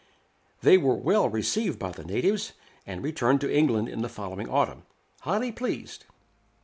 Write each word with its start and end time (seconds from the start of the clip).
They 0.61 0.79
were 0.79 0.95
well 0.95 1.29
received 1.29 1.77
by 1.77 1.91
the 1.91 2.03
natives, 2.03 2.53
and 2.87 3.03
returned 3.03 3.39
to 3.41 3.55
England 3.55 3.87
in 3.87 4.01
the 4.01 4.09
following 4.09 4.49
autumn, 4.49 4.81
highly 5.19 5.51
pleased. 5.51 6.05